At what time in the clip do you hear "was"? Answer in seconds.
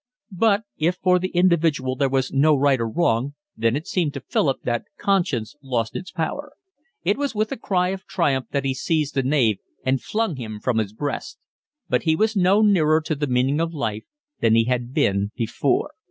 2.09-2.31, 7.19-7.35, 12.15-12.35